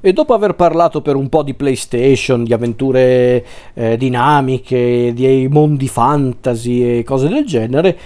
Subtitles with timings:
[0.00, 5.88] E dopo aver parlato per un po' di PlayStation, di avventure eh, dinamiche, di mondi
[5.88, 7.98] fantasy e cose del genere,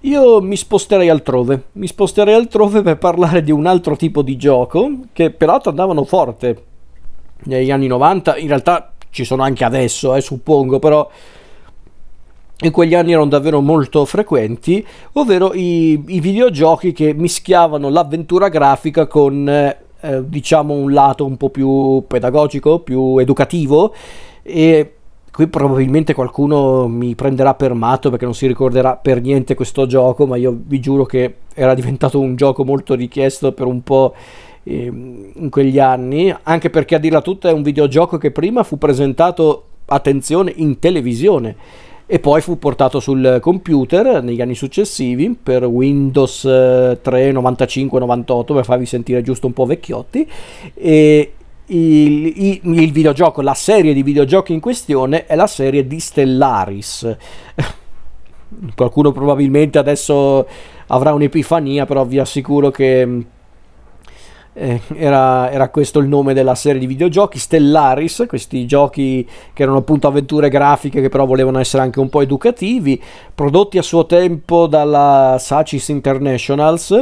[0.00, 1.68] io mi sposterei altrove.
[1.72, 6.64] Mi sposterei altrove per parlare di un altro tipo di gioco che peraltro andavano forte
[7.44, 8.36] negli anni 90.
[8.36, 11.08] In realtà ci sono anche adesso, eh, suppongo, però
[12.60, 19.06] in quegli anni erano davvero molto frequenti, ovvero i, i videogiochi che mischiavano l'avventura grafica
[19.06, 19.76] con eh,
[20.24, 23.92] diciamo un lato un po' più pedagogico, più educativo
[24.42, 24.92] e
[25.32, 30.26] qui probabilmente qualcuno mi prenderà per matto perché non si ricorderà per niente questo gioco,
[30.26, 34.14] ma io vi giuro che era diventato un gioco molto richiesto per un po'
[34.64, 38.78] ehm, in quegli anni, anche perché a dirla tutta è un videogioco che prima fu
[38.78, 41.56] presentato, attenzione, in televisione
[42.10, 48.64] e poi fu portato sul computer negli anni successivi per Windows 3, 95, 98 per
[48.64, 50.26] farvi sentire giusto un po' vecchiotti.
[50.72, 51.32] E
[51.66, 57.16] il, il, il videogioco, la serie di videogiochi in questione è la serie di Stellaris.
[58.74, 60.46] Qualcuno probabilmente adesso
[60.86, 63.24] avrà un'epifania però vi assicuro che
[64.58, 69.78] eh, era, era, questo il nome della serie di videogiochi, Stellaris, questi giochi che erano
[69.78, 73.00] appunto avventure grafiche che però volevano essere anche un po' educativi,
[73.34, 76.98] prodotti a suo tempo dalla Sachis Internationals,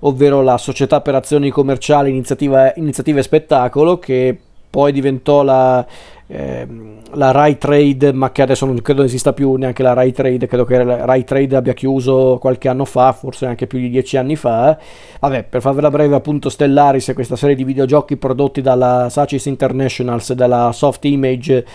[0.00, 4.38] ovvero la società per azioni commerciali, iniziativa, iniziativa e spettacolo, che
[4.70, 5.84] poi diventò la
[6.32, 6.66] eh,
[7.14, 10.64] la Rai Trade, ma che adesso non credo esista più neanche la Rai Trade, credo
[10.64, 14.36] che la Rai Trade abbia chiuso qualche anno fa, forse anche più di dieci anni
[14.36, 14.78] fa.
[15.18, 20.32] Vabbè, per farvela breve, appunto Stellaris è questa serie di videogiochi prodotti dalla Sachis Internationals
[20.32, 21.66] dalla Soft Image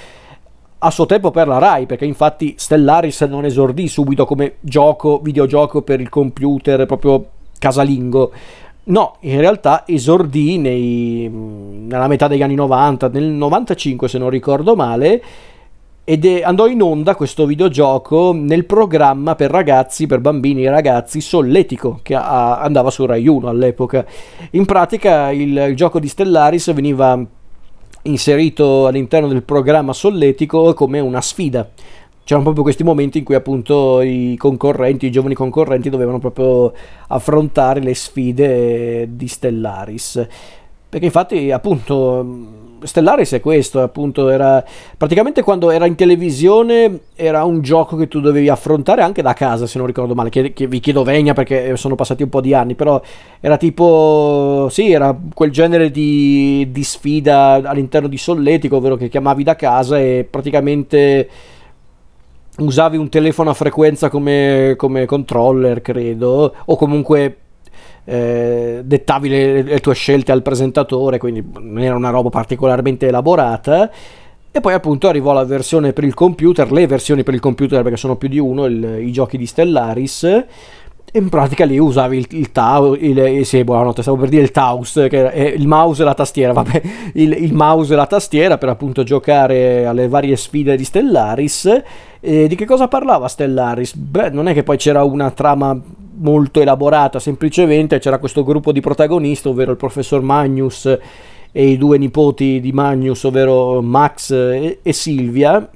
[0.78, 5.82] a suo tempo per la Rai, perché infatti Stellaris non esordì subito come gioco, videogioco
[5.82, 7.26] per il computer proprio
[7.60, 8.32] casalingo,
[8.88, 14.76] No, in realtà esordì nei, nella metà degli anni 90, nel 95 se non ricordo
[14.76, 15.24] male,
[16.04, 21.20] ed è, andò in onda questo videogioco nel programma per ragazzi, per bambini e ragazzi
[21.20, 24.06] solletico che a, andava su Rai 1 all'epoca.
[24.52, 27.20] In pratica il, il gioco di Stellaris veniva
[28.04, 31.68] inserito all'interno del programma solletico come una sfida
[32.26, 36.74] c'erano proprio questi momenti in cui appunto i concorrenti, i giovani concorrenti dovevano proprio
[37.08, 40.28] affrontare le sfide di Stellaris.
[40.90, 44.64] Perché infatti appunto Stellaris è questo, appunto era
[44.98, 49.68] praticamente quando era in televisione era un gioco che tu dovevi affrontare anche da casa
[49.68, 52.56] se non ricordo male, che, che vi chiedo vegna perché sono passati un po' di
[52.56, 53.00] anni, però
[53.40, 59.44] era tipo, sì, era quel genere di, di sfida all'interno di Solletico, ovvero che chiamavi
[59.44, 61.30] da casa e praticamente
[62.58, 67.38] usavi un telefono a frequenza come, come controller, credo, o comunque
[68.06, 73.90] eh, dettavi le, le, tue scelte al presentatore, quindi non era una roba particolarmente elaborata.
[74.52, 77.98] E poi appunto arrivò la versione per il computer, le versioni per il computer perché
[77.98, 80.46] sono più di uno, il, i giochi di Stellaris.
[81.12, 84.52] In pratica lì usavi il, il Tau, il, eh, sì, buonanotte, stavo per dire il
[84.52, 86.82] Taus, che è il mouse e la tastiera, vabbè,
[87.16, 91.84] il, il mouse e la tastiera per appunto giocare alle varie sfide di Stellaris
[92.26, 93.96] e di che cosa parlava Stellaris?
[93.96, 95.80] Beh, non è che poi c'era una trama
[96.18, 100.86] molto elaborata, semplicemente c'era questo gruppo di protagonisti, ovvero il professor Magnus
[101.52, 105.70] e i due nipoti di Magnus, ovvero Max e, e Silvia,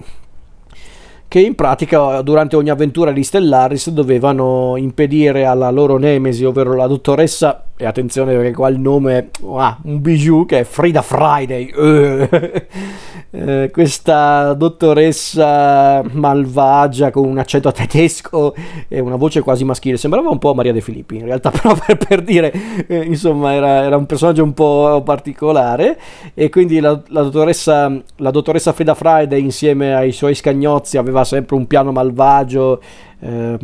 [1.27, 6.87] che in pratica durante ogni avventura di Stellaris dovevano impedire alla loro nemesi, ovvero la
[6.87, 11.71] dottoressa, e attenzione perché qua il nome è ah, un bijou che è Frida Friday,
[13.31, 18.56] eh, questa dottoressa malvagia con un accento tedesco
[18.88, 21.97] e una voce quasi maschile, sembrava un po' Maria De Filippi in realtà, però per,
[21.97, 22.51] per dire,
[22.88, 26.00] eh, insomma era, era, un personaggio un po' particolare.
[26.34, 31.56] E quindi la, la, dottoressa, la dottoressa Frida Friday insieme ai suoi scagnozzi aveva sempre
[31.56, 32.81] un piano malvagio
[33.19, 33.57] eh,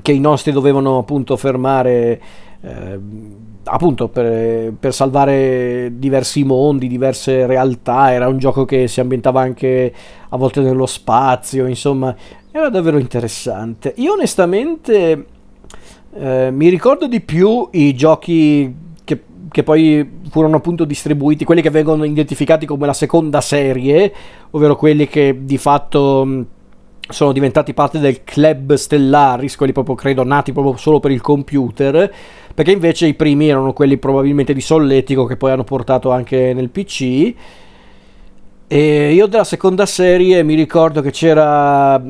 [0.00, 2.20] che i nostri dovevano appunto fermare
[2.62, 2.98] eh,
[3.64, 9.92] appunto per, per, salvare diversi mondi, diverse realtà, era un gioco che si ambientava anche
[10.28, 12.14] a volte nello spazio, insomma,
[12.50, 13.92] era davvero interessante.
[13.96, 15.26] Io onestamente
[16.14, 21.70] eh, mi ricordo di più i giochi che, che, poi furono appunto distribuiti, quelli che
[21.70, 24.12] vengono identificati come la seconda serie,
[24.50, 26.46] ovvero quelli che di fatto
[27.08, 32.12] sono diventati parte del club Stellaris, quelli proprio credo nati proprio solo per il computer,
[32.54, 36.70] perché invece i primi erano quelli probabilmente di Solletico che poi hanno portato anche nel
[36.70, 37.34] PC.
[38.66, 42.00] E io della seconda serie mi ricordo che c'era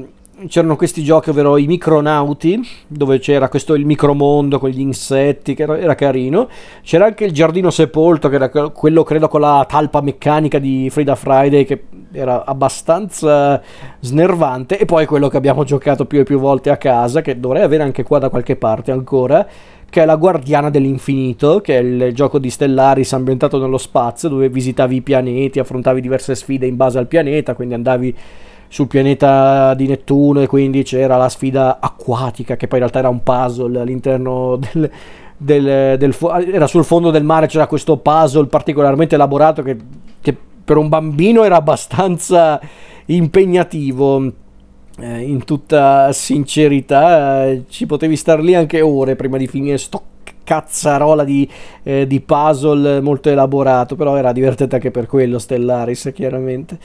[0.48, 5.62] c'erano questi giochi, ovvero i micronauti, dove c'era questo il micromondo con gli insetti, che
[5.62, 6.48] era, era, carino.
[6.82, 11.14] C'era anche il giardino sepolto, che era quello credo con la talpa meccanica di Frida
[11.14, 13.60] Friday, che era abbastanza
[14.00, 14.78] snervante.
[14.78, 17.82] E poi quello che abbiamo giocato più e più volte a casa, che dovrei avere
[17.82, 19.46] anche qua da qualche parte ancora,
[19.92, 24.48] che è la Guardiana dell'Infinito, che è il gioco di Stellaris ambientato nello spazio, dove
[24.48, 28.16] visitavi i pianeti, affrontavi diverse sfide in base al pianeta, quindi andavi
[28.68, 33.10] sul pianeta di Nettuno e quindi c'era la sfida acquatica che poi in realtà era
[33.10, 34.90] un puzzle all'interno del,
[35.36, 36.16] del, del
[36.50, 39.76] era sul fondo del mare c'era questo puzzle particolarmente elaborato che,
[40.22, 40.34] che
[40.64, 42.58] per un bambino era abbastanza
[43.04, 44.32] impegnativo
[44.98, 50.02] eh, in tutta sincerità eh, ci potevi star lì anche ore prima di finire sto
[50.44, 51.48] cazzarola di,
[51.82, 56.78] eh, di puzzle molto elaborato però era divertente anche per quello Stellaris chiaramente.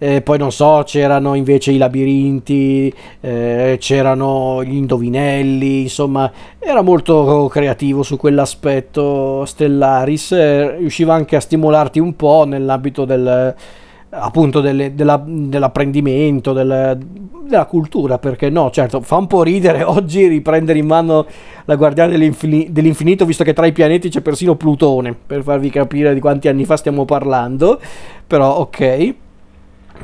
[0.00, 7.48] Eh, poi non so, c'erano invece i labirinti, eh, c'erano gli indovinelli, insomma, era molto
[7.50, 13.56] creativo su quell'aspetto Stellaris, eh, riusciva anche a stimolarti un po' nell'ambito del
[14.10, 16.98] appunto delle, della, dell'apprendimento, del,
[17.44, 18.70] della cultura, perché no?
[18.70, 21.26] Certo, fa un po' ridere oggi riprendere in mano
[21.64, 26.20] la Guardiana dell'Infinito, visto che tra i pianeti c'è persino Plutone, per farvi capire di
[26.20, 27.80] quanti anni fa stiamo parlando,
[28.26, 29.14] però ok.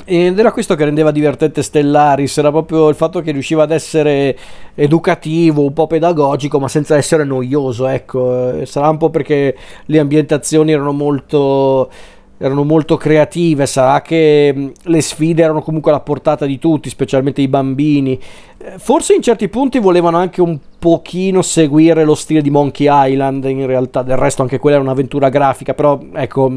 [0.04, 4.36] Ed era questo che rendeva divertente Stellaris, era proprio il fatto che riusciva ad essere
[4.74, 8.66] educativo, un po' pedagogico, ma senza essere noioso, ecco.
[8.66, 9.56] Sarà un po' perché
[9.86, 11.88] le ambientazioni erano molto
[12.36, 17.48] erano molto creative, sarà che le sfide erano comunque alla portata di tutti, specialmente i
[17.48, 18.18] bambini.
[18.58, 23.44] Eh, forse in certi punti volevano anche un pochino seguire lo stile di Monkey Island,
[23.44, 26.52] in realtà del resto anche quella era un'avventura grafica, però ecco,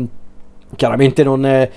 [0.75, 1.69] chiaramente non è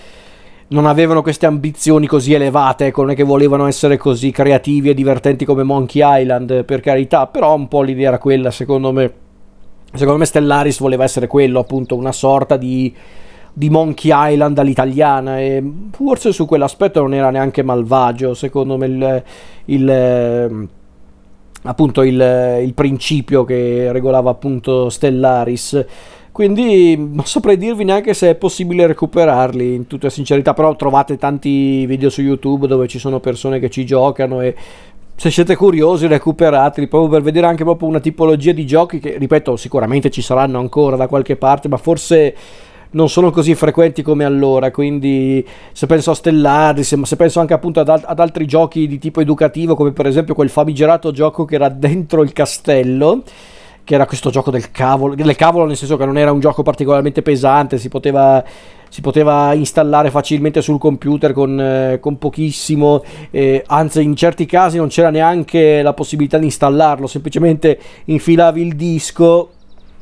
[0.71, 4.95] non avevano queste ambizioni così elevate, ecco, non è che volevano essere così creativi e
[4.95, 9.13] divertenti come Monkey Island, per carità, però un po' l'idea era quella, secondo me.
[9.93, 12.95] Secondo me Stellaris voleva essere quello, appunto, una sorta di,
[13.53, 19.23] di Monkey Island all'italiana e forse su quell'aspetto non era neanche malvagio, secondo me il,
[19.67, 20.69] il
[21.63, 25.85] appunto il, il principio che regolava appunto Stellaris.
[26.33, 31.85] Quindi non saprei dirvi neanche se è possibile recuperarli in tutta sincerità, però trovate tanti
[31.87, 34.55] video su YouTube dove ci sono persone che ci giocano e
[35.17, 39.55] se siete curiosi recuperateli proprio per vedere anche proprio una tipologia di giochi che ripeto
[39.57, 42.35] sicuramente ci saranno ancora da qualche parte, ma forse
[42.93, 47.55] non sono così frequenti come allora, quindi se penso a Stellaris, ma se penso anche
[47.55, 51.55] appunto ad, ad, altri giochi di tipo educativo, come per esempio quel famigerato gioco che
[51.55, 53.23] era dentro il castello,
[53.85, 56.63] che era questo gioco del cavolo, del cavolo nel senso che non era un gioco
[56.63, 58.43] particolarmente pesante, si poteva,
[58.89, 64.79] si poteva installare facilmente sul computer con, eh, con pochissimo, eh, anzi in certi casi
[64.79, 69.51] non c'era neanche la possibilità di installarlo, semplicemente infilavi il disco,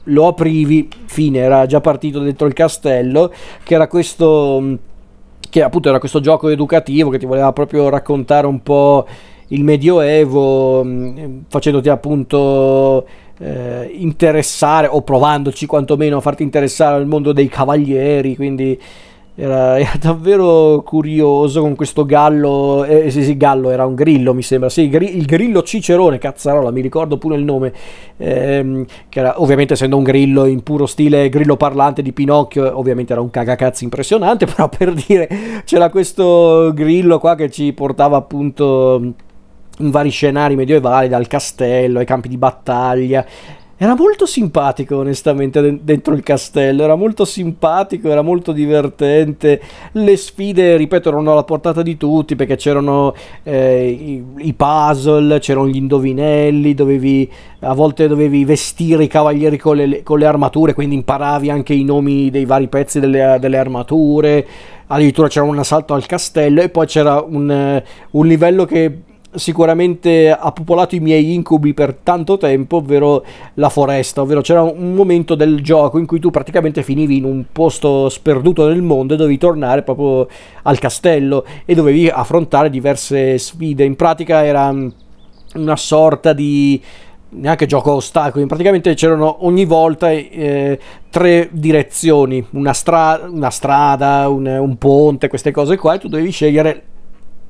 [0.05, 4.79] lo aprivi, fine, era già partito dentro il castello, che era questo
[5.51, 9.07] che appunto era questo gioco educativo che ti voleva proprio raccontare un po'
[9.49, 13.07] il medioevo mm, facendoti appunto
[13.39, 18.79] eh, interessare o provandoci quantomeno a farti interessare al mondo dei cavalieri, quindi
[19.39, 24.43] era, era davvero curioso con questo gallo, eh, sì sì gallo era un grillo mi
[24.43, 27.73] sembra, sì il grillo Cicerone, cazzarola mi ricordo pure il nome,
[28.17, 33.13] ehm, che era ovviamente essendo un grillo in puro stile grillo parlante di Pinocchio, ovviamente
[33.13, 35.29] era un cagacazzi impressionante, però per dire
[35.65, 39.15] c'era questo grillo qua che ci portava appunto
[39.81, 43.25] in vari scenari medievali, dal castello ai campi di battaglia.
[43.81, 46.83] Era molto simpatico, onestamente, dentro il castello.
[46.83, 49.63] Era molto simpatico, era molto divertente.
[49.93, 55.69] Le sfide, ripeto, erano alla portata di tutti perché c'erano eh, i, i, puzzle, c'erano
[55.69, 56.75] gli indovinelli.
[56.75, 57.31] Dovevi,
[57.61, 61.85] a volte dovevi vestire i cavalieri con le, con le, armature, quindi imparavi anche i
[61.85, 64.45] nomi dei vari pezzi delle, delle armature.
[64.89, 67.81] Addirittura c'era un assalto al castello e poi c'era un,
[68.11, 69.03] un livello che
[69.35, 74.95] sicuramente ha popolato i miei incubi per tanto tempo, ovvero la foresta, ovvero c'era un
[74.95, 79.17] momento del gioco in cui tu praticamente finivi in un posto sperduto nel mondo e
[79.17, 80.27] dovevi tornare proprio
[80.63, 83.85] al castello e dovevi affrontare diverse sfide.
[83.85, 84.75] In pratica era
[85.55, 86.81] una sorta di
[87.31, 90.79] neanche gioco a ostacoli, praticamente c'erano ogni volta eh,
[91.11, 96.31] tre direzioni, una, stra- una strada, un, un ponte, queste cose qua e tu dovevi
[96.31, 96.83] scegliere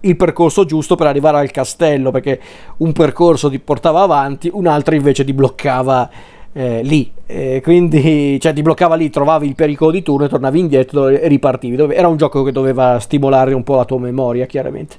[0.01, 2.41] il percorso giusto per arrivare al castello, perché
[2.79, 6.09] un percorso ti portava avanti, un altro invece ti bloccava
[6.53, 7.11] eh, lì.
[7.27, 11.27] Eh, quindi, cioè, ti bloccava lì, trovavi il pericolo di turno e tornavi indietro e
[11.29, 11.77] ripartivi.
[11.93, 14.97] Era un gioco che doveva stimolare un po' la tua memoria, chiaramente.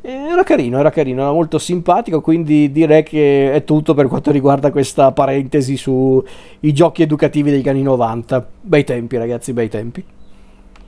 [0.00, 4.70] Era carino, era carino, era molto simpatico, quindi direi che è tutto per quanto riguarda
[4.70, 6.22] questa parentesi sui
[6.60, 8.46] giochi educativi degli anni 90.
[8.60, 10.04] Bei tempi ragazzi, bei tempi.